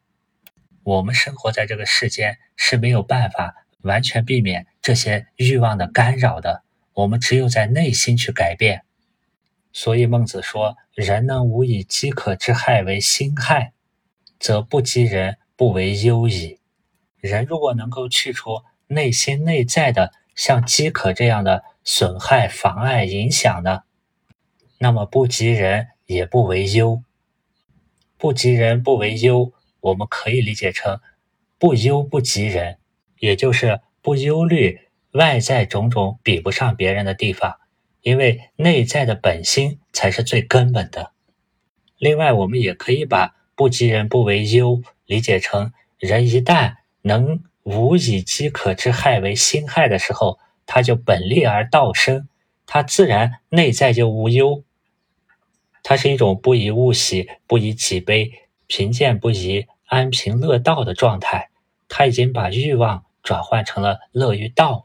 [0.83, 8.84] 我们生活在这个世间是没有办法完全避免这些欲望的干扰的，我们只有在内心去改变。
[9.77, 13.73] 所以孟子说：“人能无以饥渴之害为心害，
[14.39, 16.61] 则不饥人不为忧矣。”
[17.19, 23.81] 人如果能够去除内心内在的像饥渴这样的损害、妨碍、影响呢，
[24.77, 27.03] 那么不饥人也不为忧，
[28.17, 29.51] 不饥人不为忧。
[29.81, 31.01] 我们可以理解成，
[31.59, 32.77] 不忧不及人，
[33.19, 34.79] 也就是不忧虑
[35.11, 37.57] 外在种种比不上别人的地方，
[38.05, 41.11] 因为内在的本心才是最根本的。
[41.97, 50.37] 另外，我们也可以把不及人不为忧理解成人一旦能无以饥渴之害为心害的时候，
[50.67, 52.27] 他就本立而道生，
[52.67, 54.63] 他自然内在就无忧。
[55.81, 58.31] 它是一种不以物喜，不以己悲，
[58.67, 61.49] 贫贱不移，安贫乐道的状态。
[61.89, 64.84] 他已经把欲望转换成了乐于道。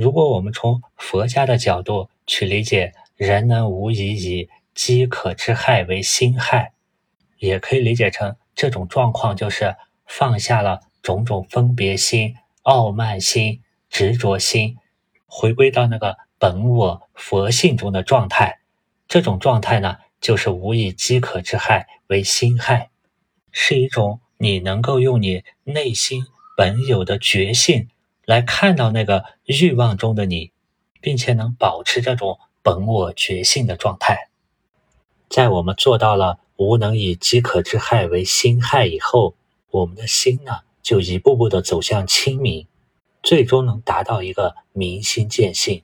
[0.00, 6.72] 如果我们从佛家的角度去理解“人能无以以饥渴之害为心害”，
[7.36, 9.76] 也可以理解成这种状况就是
[10.06, 14.78] 放下了种种分别心、傲慢心、执着心，
[15.26, 18.60] 回归到那个本我佛性中的状态。
[19.06, 22.88] 这种状态呢，就是无以饥渴之害为心害，
[23.52, 26.24] 是一种你能够用你内心
[26.56, 27.88] 本有的觉性
[28.30, 30.52] 来看到那个欲望中的你，
[31.00, 34.28] 并且能保持这种本我觉性的状态。
[35.28, 39.34] 在我们做到了无能以饥渴之害为心害以后，
[39.72, 42.68] 我们的心呢，就一步步的走向清明，
[43.20, 45.82] 最终能达到一个明心见性。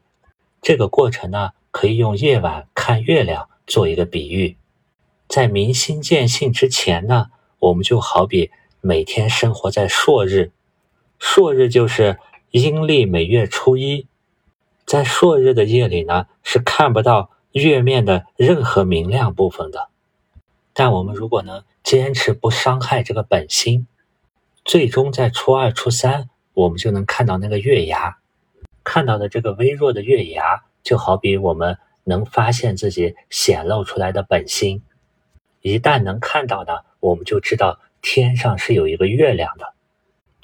[0.63, 1.51] 这个过程呢。
[1.73, 4.57] 可以用夜晚看月亮做一个比喻，
[5.29, 7.27] 在明心见性之前呢，
[7.59, 10.53] 我们就好比每天生活在朔日，
[11.19, 12.19] 朔日就是
[12.57, 14.07] 阴历每月初一，
[14.87, 19.91] 在朔日的夜里呢，是看不到月面的任何明亮部分的。
[20.73, 23.87] 但我们如果能坚持不伤害这个本心，
[24.65, 28.17] 最终在初二、初三，我们就能看到那个月牙，
[28.83, 30.63] 看到的这个微弱的月牙。
[30.83, 34.83] 就好比我们能发现自己显露出来的本心，
[35.61, 39.75] 一旦能看到呢，我们就知道天上是有一个月亮的，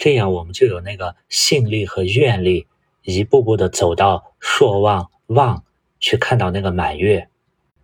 [0.02, 2.66] 这样我们就有那个信力和愿力，
[3.04, 5.62] 一步步的走到朔望望
[6.00, 7.28] 去看到那个满月。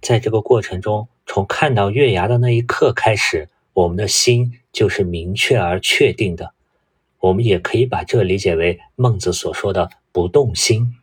[0.01, 6.55] 在这个过程中，从看到月牙的那一刻开始，我们的心就是明确而确定的。
[7.21, 10.97] 我们也可以把这理解为孟子所说的不动心。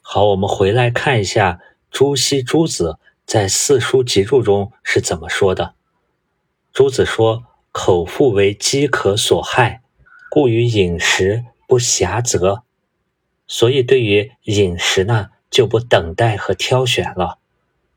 [0.00, 1.60] 好，我们回来看一下
[1.90, 5.74] 朱熹朱子在《四书集注》中是怎么说的。
[6.72, 9.82] 朱子说：“口腹为饥渴所害，
[10.30, 12.62] 故于饮食不暇则。
[13.46, 17.38] 所以对于饮食呢，就不等待和挑选了，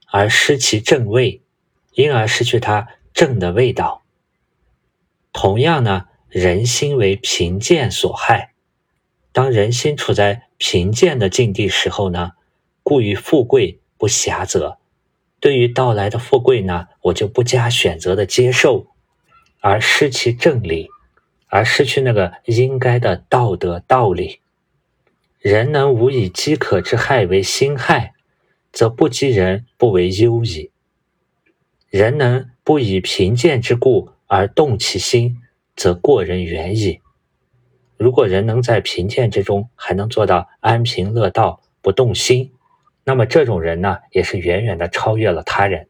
[0.07, 1.41] 而失其正味，
[1.93, 4.01] 因而失去它正的味道。
[5.31, 8.49] 同样呢，人心为贫贱所害。”
[9.31, 12.33] 当人心处在贫贱的境地时候呢，
[12.83, 14.77] 故于富贵不暇则。
[15.39, 18.87] 对于到来的富贵呢，我就不加选择的接受，
[19.59, 20.87] 而失其正理，
[21.53, 24.39] 而失去那个应该的道德道理。
[25.37, 28.13] 人能无以饥渴之害为心害，
[28.71, 30.71] 则不饥人不为忧矣。
[31.91, 35.37] 人能不以贫贱之故而动其心，
[35.75, 37.01] 则过人远矣。
[37.97, 42.51] 如果人能在贫贱之中还能做到安贫乐道不动心，
[43.03, 45.87] 那么这种人呢，也是远远的超越了他人。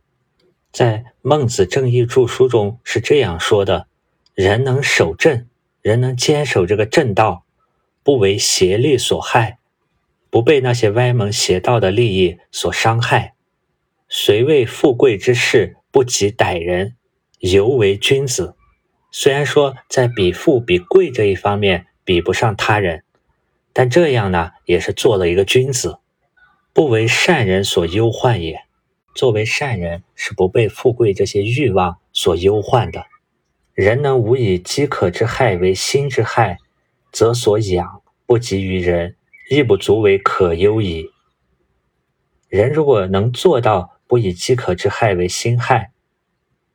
[0.73, 3.87] 在《孟子正义注书》中是这样说的：
[4.33, 5.47] 人能守正，
[5.83, 7.43] 人能坚守这个正道，
[8.03, 9.59] 不为邪力所害，
[10.29, 13.33] 不被那些歪门邪道的利益所伤害，
[14.07, 16.95] 虽为富贵之事不及歹人，
[17.39, 18.55] 犹为君子。
[19.11, 23.03] 虽然说在比富比贵这一方面，比不上他人，
[23.73, 25.97] 但这样呢，也是做了一个君子，
[26.71, 28.61] 不为善人所忧患也。
[29.13, 33.05] 作为善人，是不被富贵这些欲望所忧患的。
[33.73, 36.57] 人能无以饥渴之害为心之害，
[37.11, 39.15] 则所养不及于人，
[39.49, 41.09] 亦不足为可忧矣。
[42.49, 45.91] 人如果能做到不以饥渴之害为心害，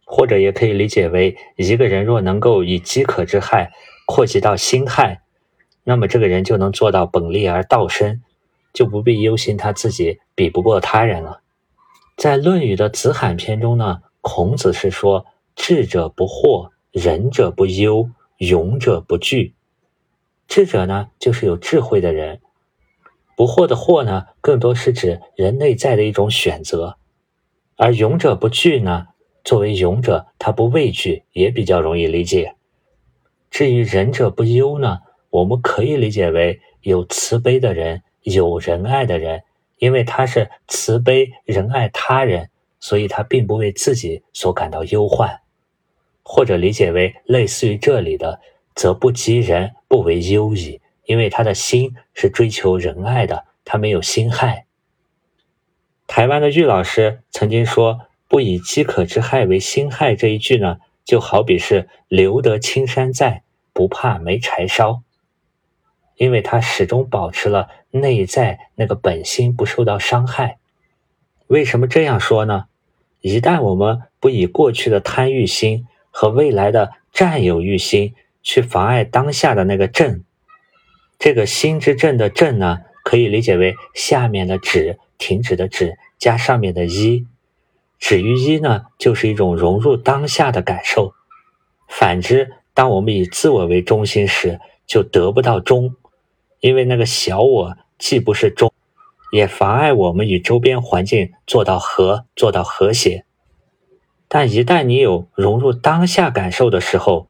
[0.05, 3.72] 或者也可以理解为一个人若能够以饥渴之害。
[4.11, 5.20] 扩及到心害，
[5.84, 8.22] 那么这个人就能做到本立而道生，
[8.72, 11.42] 就不必忧心他自己比不过他人了。
[12.16, 19.55] 在《论语》的子罕篇中呢，孔子是说：“智者不惑，仁者不忧，勇者不惧。”
[20.49, 22.38] 智者呢，就是有智慧的人；
[23.36, 26.96] 不惑的惑呢，更多是指人内在的一种选择；
[27.76, 29.09] 而勇者不惧呢，
[29.44, 32.55] 作为勇者，他不畏惧，也比较容易理解。
[33.51, 39.42] 至于仁者不忧呢，我们可以理解为有慈悲的人，有仁爱的人，
[39.78, 45.40] 因为他是慈悲仁爱他人，所以他并不为自己所感到忧患。
[46.30, 48.42] 或者理解为类似于这里的
[48.76, 54.66] “则不及人，不为忧矣”，因为他的心是追求仁爱的，他没有心害。
[56.06, 65.02] 台湾的玉老师曾经说：“不以饥渴之害为心害。”这一句呢，就好比是留得青山在，不怕没柴烧。
[66.16, 70.58] 因为他始终保持了内在那个本心不受到伤害。
[71.46, 72.66] 为什么这样说呢？
[73.22, 75.86] 一旦我们不以过去的贪欲心
[76.20, 78.12] 和未来的占有欲心
[78.42, 80.24] 去妨碍当下的那个正，
[81.16, 87.24] 这个心之正的正呢，可以理解为下面的止，停止的止加上面的一，
[88.00, 91.12] 止于一呢，就是一种融入当下的感受。
[91.88, 94.58] 反之，当我们以自我为中心时，
[94.88, 95.94] 就得不到中。
[96.58, 98.72] 因为那个小我既不是中，
[99.30, 103.24] 也妨碍我们与周边环境做到和、做到和谐。
[104.28, 107.28] 但一旦你有融入当下感受的时候，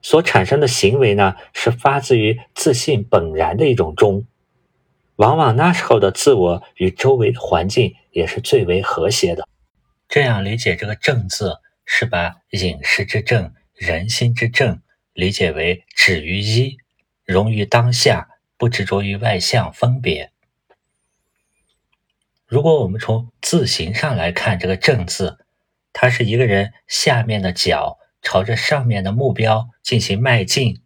[0.00, 4.26] 所产生的行为呢，是发自于自信本然的一种中。
[5.16, 9.46] 往往那时候的自我与周围的环境也是最为和谐的。
[10.08, 14.80] 这样理解这个“正”字，是把饮食之正、人心之正
[15.12, 16.78] 理解为止于一，
[17.24, 18.30] 融于当下。
[18.56, 20.30] 不执着于外向分别。
[22.46, 25.43] 如果我们从字形上来看这个“正”字，
[25.94, 30.82] 它是一个人下面的脚朝着上面的目标进行迈进，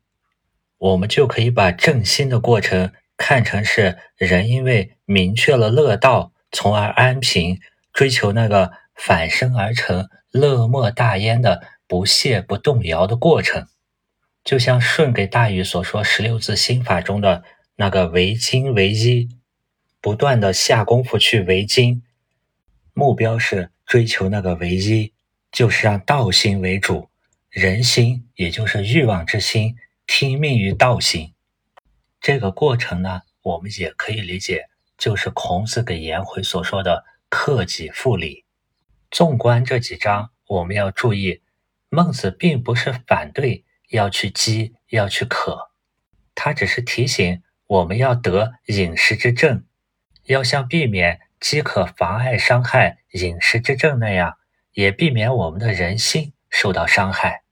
[0.79, 7.59] 我们就可以把正心的过程看成是人因为明确了乐道，从而安平，
[7.93, 13.67] 追求那个反身而成乐莫大焉的不懈不动摇的过程。
[14.45, 17.43] 就像舜给大禹所说十六字心法中的。
[17.81, 19.29] 那个为精为一，
[20.01, 22.03] 不断的下功夫去为精，
[22.99, 25.13] 目标是追求那个唯一，
[25.53, 27.09] 就是让道心为主，
[27.49, 31.33] 人心也就是欲望之心听命于道心。
[32.21, 38.45] 这个过程呢，我们也可以理解，就是孔子给颜回所说的克己复礼。
[39.13, 41.41] 纵观这几章，我们要注意，
[41.91, 45.71] 孟子并不是反对要去饥，要去渴，
[46.35, 47.45] 他只是提醒。
[47.69, 49.63] 我们要得饮食之正，
[50.25, 54.37] 要像避免饥渴妨碍伤害饮食之症那样，
[54.73, 57.43] 也避免我们的人心受到伤害。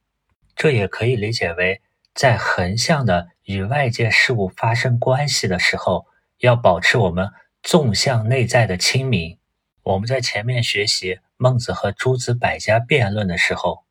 [0.55, 1.81] 这也可以理解为，
[2.13, 6.07] 在横向的与外界事物发生关系的时候，
[6.39, 7.31] 要保持我们
[7.61, 9.37] 纵向内在的清明。
[9.83, 13.85] 我们在前面学习孟子和诸子百家辩论的时候，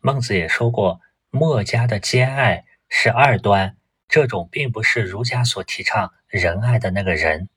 [0.00, 3.76] 孟子也说过，墨家的兼爱是二端。
[4.08, 7.48] 这种并不是儒家所提倡仁爱的那个人，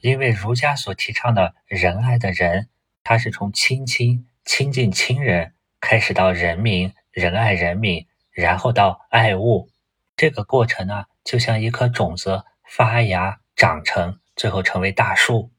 [0.00, 2.68] 因为儒家所提倡的仁爱的人，
[3.02, 9.70] 他是从亲亲亲近亲人开始到人民仁爱人民，然后到爱物，
[10.16, 15.50] 这个过程呢，就像一颗种子发芽长成，最后成为大树。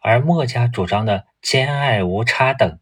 [0.00, 2.78] 而墨家主张的兼爱无差等，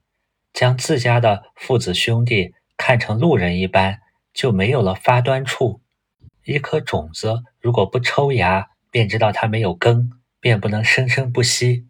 [0.53, 4.01] 将自家的父子兄弟看成路人一般，
[4.33, 5.81] 就没有了发端处。
[6.45, 11.87] 一颗种子如果不抽芽，便知道它没有根，便不能生生不息。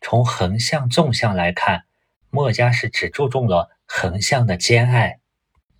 [0.00, 1.84] 从横向、纵向来看，
[2.30, 5.20] 墨家是只注重了横向的兼爱，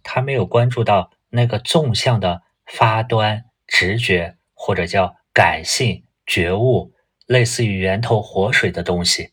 [0.02, 6.92] 他没有关注到那个纵向的发端、直觉或者叫感性、觉悟，
[7.26, 9.32] 类似于源头活水的东西。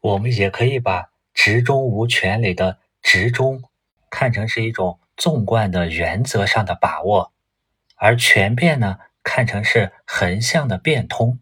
[0.00, 3.64] 我们也可以把“直中无权”里的“直中”
[4.10, 7.32] 看成是一种纵贯的原则上的把握。
[7.96, 11.38] 而全变呢，看成是横向的变通，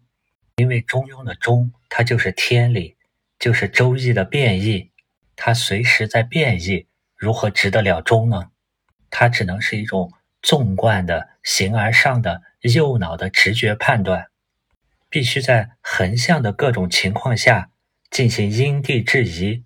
[0.61, 2.98] 因为中庸的中，它就是天理，
[3.38, 4.90] 就是周易的变异，
[5.34, 6.86] 它随时在变异，
[7.16, 8.50] 如何值得了中呢？
[9.08, 14.26] 它只能是一种纵贯的形而上的右脑的直觉判断，
[15.08, 17.70] 必须在横向的各种情况下
[18.11, 19.64] 进行因地制宜，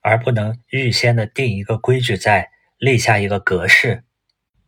[0.00, 4.02] 而不能预先的定一个规矩在，立下一个格式。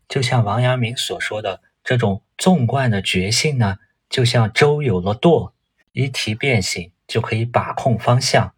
[0.08, 5.55] 就像王阳明所说的，这种纵贯的觉性呢，就像舟有了舵，
[5.96, 8.54] 一提变形就可以把控方向。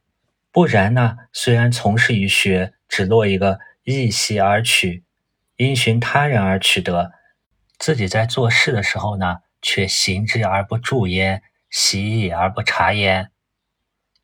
[0.51, 5.05] 不然呢，虽然从事于学，只落一个一习而取，
[5.55, 7.13] 因循他人而取得，
[7.79, 13.31] 自己在做事的时候呢，却行之而不助焉，习矣而不察焉，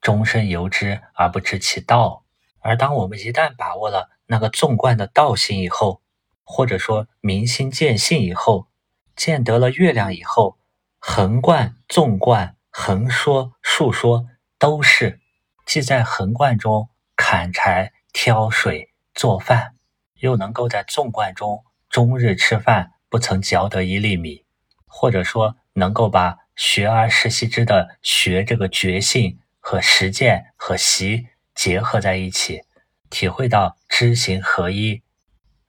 [0.01, 2.25] 终身由之而不知其道。
[2.59, 6.03] 而当我们一旦把握了那个纵贯的道性以后，
[6.43, 8.67] 或者说明心见性以后，
[9.15, 10.59] 见得了月亮以后，
[10.99, 14.27] 横贯、纵贯、横说、竖说，
[14.59, 15.21] 都是
[15.65, 19.77] 既在横贯中砍柴、挑水、做饭。
[20.17, 24.45] 又能够在纵贯中终日吃饭不曾嚼得一粒米，
[24.87, 32.63] 或者说能够把学而时习之的学这个觉性和实践和习结合在一起，
[33.09, 35.03] 体会到知行合一，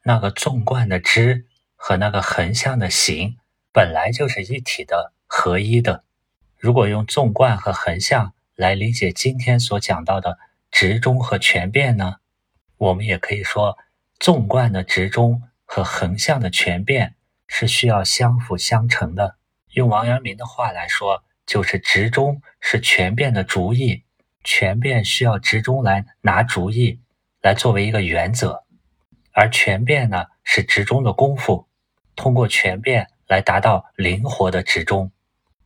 [0.04, 1.46] 那个纵贯的知
[1.76, 3.38] 和那个横向的行
[3.72, 6.05] 本来就是一体的合一的。
[6.66, 10.40] 如果用纵贯和横向来理解今天所讲到的
[10.72, 12.16] 直中和全变呢？
[12.78, 13.78] 我们也可以说，
[14.18, 17.14] 纵贯的直中和横向的全变
[17.46, 19.36] 是需要相辅相成的。
[19.74, 24.02] 用王阳明的话来说，就是直中是全变的主意，
[24.44, 27.00] 全变需要直中来拿主意，
[27.44, 28.64] 来作为一个原则，
[29.34, 31.68] 而全变呢是直中的功夫，
[32.16, 35.12] 通过全变来达到灵活的直中。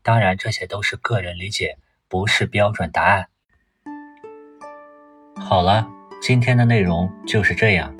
[0.02, 1.78] 当然，这些都是个人理解，
[2.08, 3.28] 不是标准答案。
[5.40, 5.88] 好了。
[6.22, 7.96] 今天的内容就是这样。